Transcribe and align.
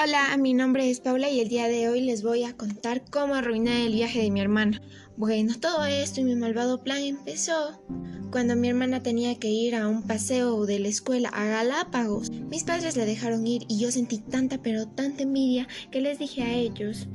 Hola, 0.00 0.36
mi 0.36 0.54
nombre 0.54 0.88
es 0.88 1.00
Paula 1.00 1.28
y 1.28 1.40
el 1.40 1.48
día 1.48 1.66
de 1.66 1.88
hoy 1.88 2.00
les 2.00 2.22
voy 2.22 2.44
a 2.44 2.56
contar 2.56 3.02
cómo 3.10 3.34
arruiné 3.34 3.84
el 3.84 3.94
viaje 3.94 4.22
de 4.22 4.30
mi 4.30 4.40
hermana. 4.40 4.80
Bueno, 5.16 5.58
todo 5.58 5.86
esto 5.86 6.20
y 6.20 6.24
mi 6.24 6.36
malvado 6.36 6.84
plan 6.84 6.98
empezó 6.98 7.82
cuando 8.30 8.54
mi 8.54 8.68
hermana 8.68 9.02
tenía 9.02 9.34
que 9.40 9.48
ir 9.48 9.74
a 9.74 9.88
un 9.88 10.04
paseo 10.04 10.66
de 10.66 10.78
la 10.78 10.86
escuela 10.86 11.30
a 11.30 11.46
Galápagos. 11.46 12.30
Mis 12.30 12.62
padres 12.62 12.96
la 12.96 13.06
dejaron 13.06 13.44
ir 13.44 13.64
y 13.66 13.80
yo 13.80 13.90
sentí 13.90 14.18
tanta 14.18 14.58
pero 14.58 14.86
tanta 14.86 15.24
envidia 15.24 15.66
que 15.90 16.00
les 16.00 16.20
dije 16.20 16.44
a 16.44 16.54
ellos 16.54 17.08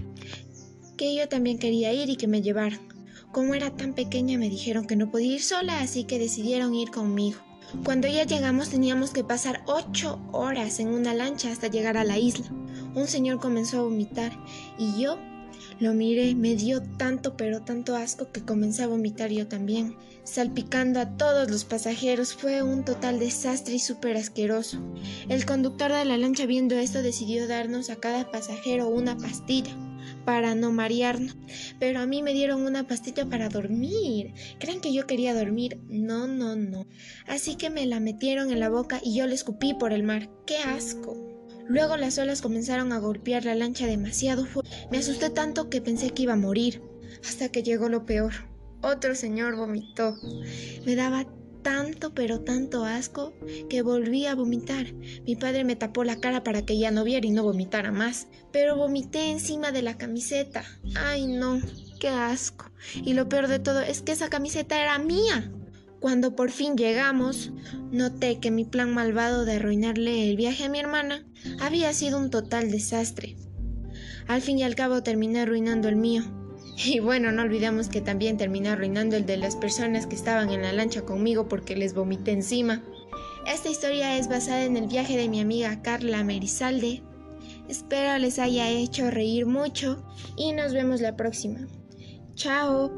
que 0.97 1.15
yo 1.15 1.29
también 1.29 1.59
quería 1.59 1.93
ir 1.93 2.09
y 2.09 2.17
que 2.17 2.27
me 2.27 2.41
llevaran. 2.41 2.81
Como 3.31 3.53
era 3.53 3.69
tan 3.69 3.93
pequeña 3.93 4.37
me 4.37 4.49
dijeron 4.49 4.87
que 4.87 4.97
no 4.97 5.09
podía 5.09 5.35
ir 5.35 5.41
sola, 5.41 5.79
así 5.79 6.03
que 6.03 6.19
decidieron 6.19 6.75
ir 6.75 6.91
conmigo. 6.91 7.39
Cuando 7.85 8.07
ya 8.07 8.23
llegamos 8.23 8.69
teníamos 8.69 9.11
que 9.11 9.23
pasar 9.23 9.63
ocho 9.67 10.19
horas 10.31 10.79
en 10.79 10.89
una 10.89 11.13
lancha 11.13 11.51
hasta 11.51 11.67
llegar 11.67 11.97
a 11.97 12.03
la 12.03 12.19
isla. 12.19 12.45
Un 12.95 13.07
señor 13.07 13.39
comenzó 13.39 13.79
a 13.79 13.83
vomitar 13.83 14.31
y 14.77 15.01
yo 15.01 15.17
lo 15.79 15.93
miré, 15.93 16.35
me 16.35 16.55
dio 16.55 16.81
tanto 16.81 17.35
pero 17.35 17.61
tanto 17.61 17.95
asco 17.95 18.31
que 18.31 18.45
comencé 18.45 18.83
a 18.83 18.87
vomitar 18.87 19.31
yo 19.31 19.47
también, 19.47 19.95
salpicando 20.23 20.99
a 20.99 21.17
todos 21.17 21.49
los 21.49 21.65
pasajeros. 21.65 22.33
Fue 22.33 22.61
un 22.61 22.85
total 22.85 23.19
desastre 23.19 23.75
y 23.75 23.79
súper 23.79 24.17
asqueroso. 24.17 24.77
El 25.29 25.45
conductor 25.45 25.91
de 25.91 26.05
la 26.05 26.17
lancha 26.17 26.45
viendo 26.45 26.75
esto 26.75 27.01
decidió 27.01 27.47
darnos 27.47 27.89
a 27.89 27.95
cada 27.95 28.31
pasajero 28.31 28.87
una 28.87 29.17
pastilla 29.17 29.75
para 30.25 30.55
no 30.55 30.71
marearnos. 30.71 31.35
Pero 31.79 31.99
a 31.99 32.05
mí 32.05 32.21
me 32.21 32.33
dieron 32.33 32.61
una 32.61 32.87
pastilla 32.87 33.25
para 33.25 33.49
dormir. 33.49 34.33
¿Creen 34.59 34.79
que 34.79 34.93
yo 34.93 35.07
quería 35.07 35.33
dormir? 35.33 35.79
No, 35.89 36.27
no, 36.27 36.55
no. 36.55 36.85
Así 37.27 37.55
que 37.55 37.69
me 37.69 37.85
la 37.85 37.99
metieron 37.99 38.51
en 38.51 38.59
la 38.59 38.69
boca 38.69 38.99
y 39.03 39.15
yo 39.15 39.27
le 39.27 39.35
escupí 39.35 39.73
por 39.73 39.91
el 39.91 40.03
mar. 40.03 40.29
¡Qué 40.45 40.57
asco! 40.57 41.32
Luego 41.67 41.97
las 41.97 42.17
olas 42.17 42.41
comenzaron 42.41 42.91
a 42.91 42.99
golpear 42.99 43.45
la 43.45 43.55
lancha 43.55 43.87
demasiado 43.87 44.45
fuerte. 44.45 44.71
Me 44.91 44.97
asusté 44.97 45.29
tanto 45.29 45.69
que 45.69 45.81
pensé 45.81 46.11
que 46.11 46.23
iba 46.23 46.33
a 46.33 46.37
morir. 46.37 46.81
Hasta 47.25 47.49
que 47.49 47.63
llegó 47.63 47.89
lo 47.89 48.05
peor. 48.05 48.33
Otro 48.81 49.15
señor 49.15 49.55
vomitó. 49.55 50.15
Me 50.85 50.95
daba 50.95 51.25
tanto 51.63 52.13
pero 52.13 52.41
tanto 52.41 52.83
asco 52.83 53.33
que 53.69 53.81
volví 53.81 54.25
a 54.25 54.35
vomitar. 54.35 54.93
Mi 55.25 55.35
padre 55.35 55.63
me 55.63 55.75
tapó 55.75 56.03
la 56.03 56.19
cara 56.19 56.43
para 56.43 56.63
que 56.63 56.77
ya 56.77 56.91
no 56.91 57.03
viera 57.03 57.25
y 57.25 57.31
no 57.31 57.43
vomitara 57.43 57.91
más. 57.91 58.27
Pero 58.51 58.75
vomité 58.75 59.31
encima 59.31 59.71
de 59.71 59.81
la 59.81 59.97
camiseta. 59.97 60.63
Ay 60.95 61.25
no, 61.25 61.59
qué 61.99 62.09
asco. 62.09 62.69
Y 62.93 63.13
lo 63.13 63.29
peor 63.29 63.47
de 63.47 63.59
todo 63.59 63.79
es 63.79 64.01
que 64.01 64.11
esa 64.11 64.29
camiseta 64.29 64.79
era 64.81 64.99
mía. 64.99 65.51
Cuando 66.03 66.35
por 66.35 66.51
fin 66.51 66.75
llegamos, 66.75 67.53
noté 67.89 68.41
que 68.41 68.51
mi 68.51 68.65
plan 68.65 68.93
malvado 68.93 69.45
de 69.45 69.53
arruinarle 69.53 70.29
el 70.29 70.35
viaje 70.35 70.65
a 70.65 70.69
mi 70.69 70.77
hermana 70.77 71.25
había 71.61 71.93
sido 71.93 72.19
un 72.19 72.29
total 72.29 72.69
desastre. 72.69 73.37
Al 74.27 74.41
fin 74.41 74.59
y 74.59 74.63
al 74.63 74.75
cabo 74.75 75.01
terminé 75.01 75.39
arruinando 75.39 75.87
el 75.87 75.95
mío. 75.95 76.23
Y 76.75 76.99
bueno, 76.99 77.31
no 77.31 77.43
olvidemos 77.43 77.87
que 77.87 78.01
también 78.01 78.35
terminé 78.35 78.67
arruinando 78.67 79.15
el 79.15 79.25
de 79.25 79.37
las 79.37 79.55
personas 79.55 80.05
que 80.05 80.15
estaban 80.15 80.49
en 80.49 80.63
la 80.63 80.73
lancha 80.73 81.03
conmigo 81.03 81.47
porque 81.47 81.77
les 81.77 81.93
vomité 81.93 82.31
encima. 82.31 82.83
Esta 83.47 83.69
historia 83.69 84.17
es 84.17 84.27
basada 84.27 84.65
en 84.65 84.75
el 84.75 84.87
viaje 84.87 85.15
de 85.15 85.29
mi 85.29 85.39
amiga 85.39 85.81
Carla 85.81 86.21
Merizalde. 86.25 87.01
Espero 87.69 88.17
les 88.17 88.39
haya 88.39 88.69
hecho 88.69 89.09
reír 89.09 89.45
mucho 89.45 90.03
y 90.35 90.51
nos 90.51 90.73
vemos 90.73 90.99
la 90.99 91.15
próxima. 91.15 91.65
Chao. 92.35 92.91